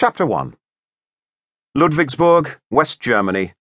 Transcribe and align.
Chapter 0.00 0.24
1 0.24 0.56
Ludwigsburg, 1.76 2.56
West 2.70 3.02
Germany, 3.02 3.52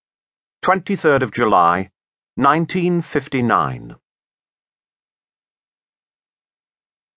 23rd 0.64 1.22
of 1.22 1.34
July, 1.34 1.92
1959. 2.36 3.98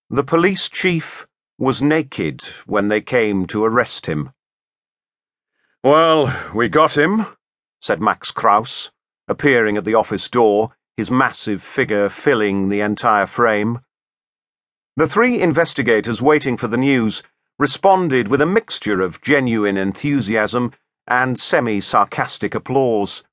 The 0.09 0.23
police 0.25 0.67
chief 0.67 1.25
was 1.57 1.81
naked 1.81 2.41
when 2.65 2.89
they 2.89 2.99
came 2.99 3.45
to 3.45 3.63
arrest 3.63 4.07
him. 4.07 4.33
Well, 5.85 6.51
we 6.53 6.67
got 6.67 6.97
him, 6.97 7.25
said 7.79 8.01
Max 8.01 8.29
Kraus, 8.29 8.91
appearing 9.29 9.77
at 9.77 9.85
the 9.85 9.95
office 9.95 10.27
door, 10.27 10.71
his 10.97 11.09
massive 11.09 11.63
figure 11.63 12.09
filling 12.09 12.67
the 12.67 12.81
entire 12.81 13.25
frame. 13.25 13.79
The 14.97 15.07
three 15.07 15.41
investigators 15.41 16.21
waiting 16.21 16.57
for 16.57 16.67
the 16.67 16.75
news 16.75 17.23
responded 17.59 18.27
with 18.27 18.41
a 18.41 18.45
mixture 18.45 19.01
of 19.01 19.21
genuine 19.21 19.77
enthusiasm 19.77 20.71
and 21.07 21.39
semi 21.39 21.79
sarcastic 21.79 22.55
applause. 22.55 23.23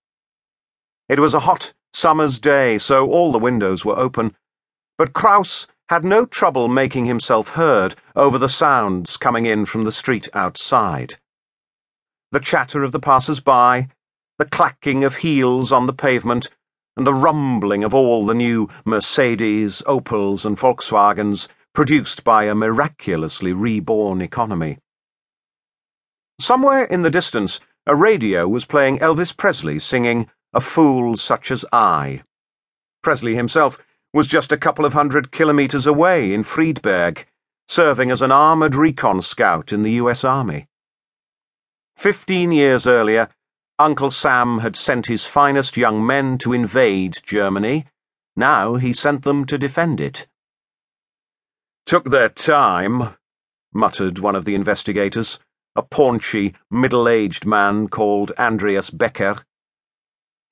It 1.08 1.18
was 1.18 1.34
a 1.34 1.40
hot 1.40 1.72
summer's 1.92 2.38
day, 2.38 2.78
so 2.78 3.10
all 3.10 3.32
the 3.32 3.38
windows 3.38 3.84
were 3.84 3.98
open, 3.98 4.36
but 4.98 5.12
Kraus 5.12 5.66
had 5.88 6.04
no 6.04 6.24
trouble 6.24 6.68
making 6.68 7.06
himself 7.06 7.50
heard 7.50 7.96
over 8.14 8.38
the 8.38 8.48
sounds 8.48 9.16
coming 9.16 9.46
in 9.46 9.64
from 9.64 9.84
the 9.84 9.92
street 9.92 10.28
outside. 10.34 11.16
The 12.30 12.40
chatter 12.40 12.84
of 12.84 12.92
the 12.92 13.00
passers 13.00 13.40
by, 13.40 13.88
the 14.38 14.44
clacking 14.44 15.02
of 15.02 15.16
heels 15.16 15.72
on 15.72 15.86
the 15.86 15.92
pavement, 15.92 16.48
and 16.96 17.06
the 17.06 17.14
rumbling 17.14 17.82
of 17.82 17.94
all 17.94 18.24
the 18.24 18.34
new 18.34 18.68
Mercedes, 18.84 19.82
Opels, 19.86 20.44
and 20.44 20.56
Volkswagens 20.56 21.48
produced 21.74 22.24
by 22.24 22.44
a 22.44 22.54
miraculously 22.54 23.52
reborn 23.52 24.20
economy. 24.20 24.78
Somewhere 26.40 26.84
in 26.84 27.02
the 27.02 27.10
distance, 27.10 27.60
a 27.86 27.94
radio 27.94 28.48
was 28.48 28.64
playing 28.64 28.98
Elvis 28.98 29.36
Presley 29.36 29.78
singing 29.78 30.28
A 30.52 30.60
Fool 30.60 31.16
Such 31.16 31.50
as 31.50 31.64
I. 31.72 32.22
Presley 33.02 33.34
himself 33.34 33.78
was 34.12 34.26
just 34.26 34.52
a 34.52 34.56
couple 34.56 34.84
of 34.84 34.92
hundred 34.92 35.30
kilometers 35.30 35.86
away 35.86 36.32
in 36.32 36.42
Friedberg, 36.42 37.26
serving 37.68 38.10
as 38.10 38.22
an 38.22 38.32
armored 38.32 38.74
recon 38.74 39.20
scout 39.20 39.72
in 39.72 39.82
the 39.82 39.92
US 39.92 40.24
Army. 40.24 40.66
Fifteen 41.96 42.50
years 42.50 42.86
earlier, 42.86 43.28
Uncle 43.78 44.10
Sam 44.10 44.58
had 44.58 44.76
sent 44.76 45.06
his 45.06 45.24
finest 45.24 45.76
young 45.76 46.04
men 46.04 46.36
to 46.38 46.52
invade 46.52 47.18
Germany. 47.22 47.86
Now 48.36 48.74
he 48.74 48.92
sent 48.92 49.22
them 49.22 49.44
to 49.46 49.56
defend 49.56 50.00
it. 50.00 50.26
Took 51.86 52.10
their 52.10 52.28
time, 52.28 53.16
muttered 53.72 54.18
one 54.18 54.36
of 54.36 54.44
the 54.44 54.54
investigators, 54.54 55.38
a 55.74 55.82
paunchy, 55.82 56.54
middle 56.70 57.08
aged 57.08 57.46
man 57.46 57.88
called 57.88 58.32
Andreas 58.38 58.90
Becker. 58.90 59.36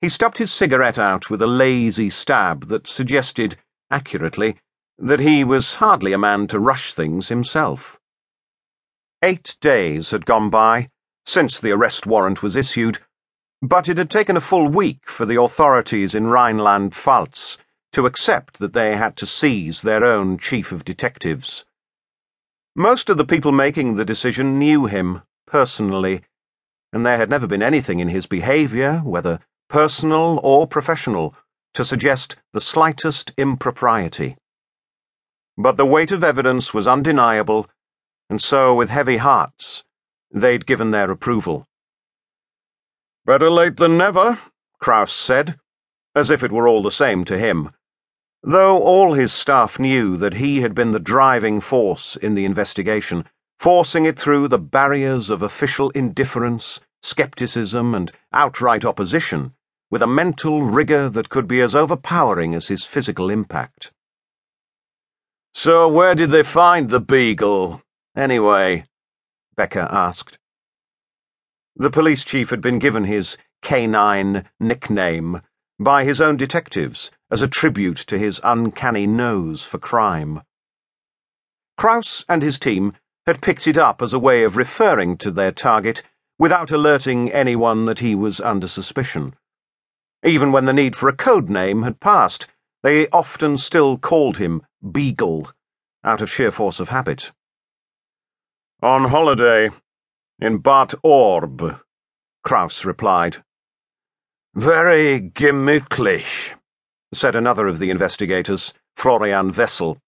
He 0.01 0.09
stubbed 0.09 0.37
his 0.37 0.51
cigarette 0.51 0.97
out 0.97 1.29
with 1.29 1.41
a 1.41 1.47
lazy 1.47 2.09
stab 2.09 2.67
that 2.67 2.87
suggested, 2.87 3.57
accurately, 3.91 4.57
that 4.97 5.19
he 5.19 5.43
was 5.43 5.75
hardly 5.75 6.13
a 6.13 6.17
man 6.17 6.47
to 6.47 6.59
rush 6.59 6.93
things 6.93 7.29
himself. 7.29 7.99
Eight 9.21 9.57
days 9.59 10.11
had 10.11 10.25
gone 10.25 10.49
by 10.49 10.89
since 11.25 11.59
the 11.59 11.71
arrest 11.71 12.07
warrant 12.07 12.41
was 12.41 12.55
issued, 12.55 12.99
but 13.61 13.87
it 13.87 13.97
had 13.97 14.09
taken 14.09 14.35
a 14.35 14.41
full 14.41 14.67
week 14.67 15.07
for 15.07 15.25
the 15.25 15.39
authorities 15.39 16.15
in 16.15 16.27
Rhineland 16.27 16.93
Pfalz 16.93 17.57
to 17.93 18.05
accept 18.05 18.59
that 18.59 18.73
they 18.73 18.95
had 18.95 19.15
to 19.17 19.25
seize 19.25 19.81
their 19.81 20.03
own 20.03 20.37
chief 20.37 20.71
of 20.71 20.85
detectives. 20.85 21.65
Most 22.75 23.09
of 23.09 23.17
the 23.17 23.25
people 23.25 23.51
making 23.51 23.95
the 23.95 24.05
decision 24.05 24.59
knew 24.59 24.85
him 24.85 25.21
personally, 25.47 26.21
and 26.93 27.05
there 27.05 27.17
had 27.17 27.29
never 27.29 27.47
been 27.47 27.63
anything 27.63 27.99
in 27.99 28.09
his 28.09 28.27
behavior, 28.27 29.01
whether 29.03 29.39
personal 29.69 30.39
or 30.43 30.67
professional, 30.67 31.35
to 31.73 31.83
suggest 31.83 32.37
the 32.53 32.61
slightest 32.61 33.33
impropriety. 33.37 34.37
But 35.57 35.77
the 35.77 35.85
weight 35.85 36.11
of 36.11 36.23
evidence 36.23 36.73
was 36.73 36.87
undeniable, 36.87 37.67
and 38.29 38.41
so, 38.41 38.75
with 38.75 38.89
heavy 38.89 39.17
hearts, 39.17 39.83
they'd 40.31 40.65
given 40.65 40.91
their 40.91 41.11
approval. 41.11 41.67
Better 43.25 43.49
late 43.49 43.77
than 43.77 43.97
never, 43.97 44.39
Kraus 44.79 45.11
said, 45.11 45.57
as 46.15 46.29
if 46.29 46.43
it 46.43 46.51
were 46.51 46.67
all 46.67 46.81
the 46.81 46.91
same 46.91 47.25
to 47.25 47.37
him. 47.37 47.69
Though 48.41 48.81
all 48.81 49.13
his 49.13 49.33
staff 49.33 49.79
knew 49.79 50.15
that 50.17 50.35
he 50.35 50.61
had 50.61 50.73
been 50.73 50.91
the 50.91 50.99
driving 50.99 51.59
force 51.59 52.15
in 52.15 52.35
the 52.35 52.45
investigation, 52.45 53.25
forcing 53.59 54.05
it 54.05 54.17
through 54.17 54.47
the 54.47 54.57
barriers 54.57 55.29
of 55.29 55.41
official 55.41 55.89
indifference, 55.91 56.79
skepticism, 57.01 57.93
and 57.93 58.11
outright 58.31 58.85
opposition, 58.85 59.53
with 59.91 60.01
a 60.01 60.07
mental 60.07 60.63
rigour 60.63 61.09
that 61.09 61.29
could 61.29 61.47
be 61.47 61.59
as 61.59 61.75
overpowering 61.75 62.53
as 62.55 62.67
his 62.67 62.85
physical 62.85 63.29
impact. 63.29 63.91
So, 65.53 65.89
where 65.89 66.15
did 66.15 66.31
they 66.31 66.43
find 66.43 66.89
the 66.89 67.01
beagle, 67.01 67.81
anyway? 68.15 68.85
Becker 69.55 69.87
asked. 69.89 70.39
The 71.75 71.89
police 71.89 72.23
chief 72.23 72.49
had 72.51 72.61
been 72.61 72.79
given 72.79 73.03
his 73.03 73.35
canine 73.61 74.45
nickname 74.59 75.41
by 75.79 76.03
his 76.03 76.19
own 76.19 76.35
detectives 76.35 77.11
as 77.31 77.41
a 77.41 77.47
tribute 77.47 77.97
to 77.97 78.17
his 78.17 78.41
uncanny 78.43 79.07
nose 79.07 79.63
for 79.63 79.77
crime. 79.77 80.41
Kraus 81.77 82.25
and 82.27 82.41
his 82.41 82.59
team 82.59 82.91
had 83.25 83.41
picked 83.41 83.67
it 83.67 83.77
up 83.77 84.01
as 84.01 84.11
a 84.11 84.19
way 84.19 84.43
of 84.43 84.57
referring 84.57 85.17
to 85.17 85.31
their 85.31 85.51
target 85.51 86.03
without 86.37 86.71
alerting 86.71 87.31
anyone 87.31 87.85
that 87.85 87.99
he 87.99 88.15
was 88.15 88.41
under 88.41 88.67
suspicion. 88.67 89.33
Even 90.23 90.51
when 90.51 90.65
the 90.65 90.73
need 90.73 90.95
for 90.95 91.07
a 91.07 91.15
code 91.15 91.49
name 91.49 91.83
had 91.83 91.99
passed, 91.99 92.47
they 92.83 93.07
often 93.09 93.57
still 93.57 93.97
called 93.97 94.37
him 94.37 94.61
Beagle, 94.91 95.51
out 96.03 96.21
of 96.21 96.29
sheer 96.29 96.51
force 96.51 96.79
of 96.79 96.89
habit. 96.89 97.31
On 98.81 99.05
holiday, 99.05 99.69
in 100.39 100.57
Bad 100.59 100.93
Orb, 101.03 101.79
Kraus 102.43 102.85
replied. 102.85 103.43
Very 104.59 105.21
gemütlich, 105.21 106.51
said 107.13 107.33
another 107.33 107.69
of 107.69 107.79
the 107.79 107.89
investigators, 107.89 108.73
Florian 108.93 109.53
Wessel. 109.53 109.99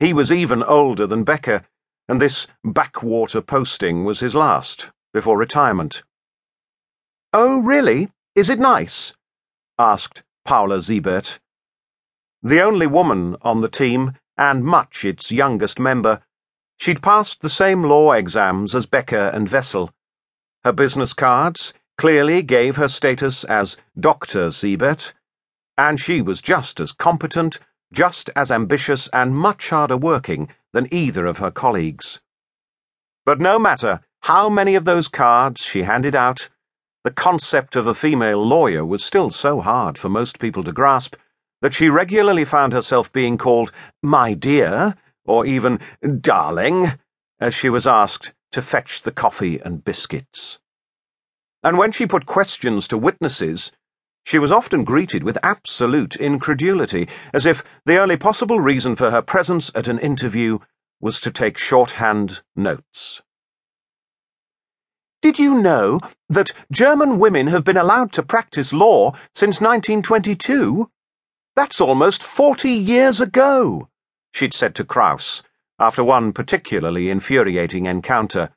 He 0.00 0.14
was 0.14 0.32
even 0.32 0.62
older 0.62 1.06
than 1.06 1.22
Becker, 1.22 1.66
and 2.08 2.18
this 2.18 2.46
backwater 2.64 3.42
posting 3.42 4.06
was 4.06 4.20
his 4.20 4.34
last, 4.34 4.90
before 5.12 5.36
retirement. 5.36 6.02
Oh, 7.34 7.60
really? 7.60 8.10
Is 8.34 8.48
it 8.48 8.58
nice? 8.58 9.12
asked 9.78 10.22
Paula 10.46 10.80
Siebert. 10.80 11.38
The 12.42 12.62
only 12.62 12.86
woman 12.86 13.36
on 13.42 13.60
the 13.60 13.68
team, 13.68 14.14
and 14.38 14.64
much 14.64 15.04
its 15.04 15.30
youngest 15.30 15.78
member, 15.78 16.22
she'd 16.78 17.02
passed 17.02 17.42
the 17.42 17.50
same 17.50 17.82
law 17.82 18.12
exams 18.12 18.74
as 18.74 18.86
Becker 18.86 19.30
and 19.34 19.46
Wessel. 19.46 19.90
Her 20.64 20.72
business 20.72 21.12
cards, 21.12 21.74
clearly 21.96 22.42
gave 22.42 22.76
her 22.76 22.88
status 22.88 23.44
as 23.44 23.76
Dr. 23.98 24.50
Siebert, 24.50 25.12
and 25.78 25.98
she 25.98 26.20
was 26.20 26.42
just 26.42 26.80
as 26.80 26.92
competent, 26.92 27.60
just 27.92 28.30
as 28.34 28.50
ambitious, 28.50 29.08
and 29.08 29.34
much 29.34 29.70
harder 29.70 29.96
working 29.96 30.48
than 30.72 30.92
either 30.92 31.26
of 31.26 31.38
her 31.38 31.50
colleagues. 31.50 32.20
But 33.24 33.40
no 33.40 33.58
matter 33.58 34.00
how 34.22 34.48
many 34.48 34.74
of 34.74 34.84
those 34.84 35.08
cards 35.08 35.60
she 35.60 35.82
handed 35.82 36.14
out, 36.14 36.48
the 37.04 37.10
concept 37.10 37.76
of 37.76 37.86
a 37.86 37.94
female 37.94 38.44
lawyer 38.44 38.84
was 38.84 39.04
still 39.04 39.30
so 39.30 39.60
hard 39.60 39.98
for 39.98 40.08
most 40.08 40.38
people 40.38 40.64
to 40.64 40.72
grasp 40.72 41.16
that 41.62 41.74
she 41.74 41.88
regularly 41.88 42.44
found 42.44 42.72
herself 42.72 43.12
being 43.12 43.38
called 43.38 43.72
my 44.02 44.34
dear, 44.34 44.96
or 45.24 45.46
even 45.46 45.80
darling, 46.20 46.92
as 47.40 47.54
she 47.54 47.70
was 47.70 47.86
asked 47.86 48.32
to 48.52 48.62
fetch 48.62 49.02
the 49.02 49.12
coffee 49.12 49.60
and 49.60 49.84
biscuits 49.84 50.58
and 51.64 51.78
when 51.78 51.90
she 51.90 52.06
put 52.06 52.26
questions 52.26 52.86
to 52.88 52.98
witnesses, 52.98 53.72
she 54.24 54.38
was 54.38 54.52
often 54.52 54.84
greeted 54.84 55.24
with 55.24 55.38
absolute 55.42 56.14
incredulity, 56.16 57.08
as 57.32 57.44
if 57.44 57.64
the 57.84 57.96
only 57.96 58.16
possible 58.16 58.60
reason 58.60 58.94
for 58.94 59.10
her 59.10 59.22
presence 59.22 59.70
at 59.74 59.88
an 59.88 59.98
interview 59.98 60.58
was 61.00 61.18
to 61.20 61.30
take 61.30 61.58
shorthand 61.58 62.42
notes. 62.54 63.22
Did 65.20 65.38
you 65.38 65.54
know 65.54 66.00
that 66.28 66.52
German 66.70 67.18
women 67.18 67.46
have 67.48 67.64
been 67.64 67.78
allowed 67.78 68.12
to 68.12 68.22
practice 68.22 68.72
law 68.72 69.12
since 69.34 69.60
1922? 69.60 70.90
That's 71.56 71.80
almost 71.80 72.22
40 72.22 72.68
years 72.68 73.20
ago, 73.20 73.88
she'd 74.32 74.54
said 74.54 74.74
to 74.76 74.84
Kraus 74.84 75.42
after 75.78 76.04
one 76.04 76.32
particularly 76.32 77.10
infuriating 77.10 77.86
encounter. 77.86 78.50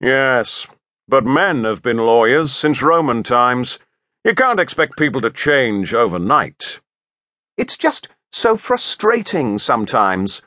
Yes, 0.00 0.66
but 1.12 1.26
men 1.26 1.64
have 1.64 1.82
been 1.82 1.98
lawyers 1.98 2.50
since 2.52 2.80
Roman 2.80 3.22
times. 3.22 3.78
You 4.24 4.34
can't 4.34 4.58
expect 4.58 4.96
people 4.96 5.20
to 5.20 5.30
change 5.30 5.92
overnight. 5.92 6.80
It's 7.58 7.76
just 7.76 8.08
so 8.30 8.56
frustrating 8.56 9.58
sometimes. 9.58 10.40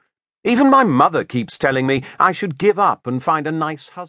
Even 0.43 0.71
my 0.71 0.83
mother 0.83 1.23
keeps 1.23 1.59
telling 1.59 1.85
me 1.85 2.01
I 2.19 2.31
should 2.31 2.57
give 2.57 2.79
up 2.79 3.05
and 3.05 3.21
find 3.21 3.45
a 3.45 3.51
nice 3.51 3.89
husband. 3.89 4.03